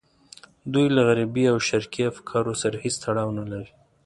[0.73, 3.69] دوی له غربي او شرقي افکارو سره هېڅ تړاو نه لري.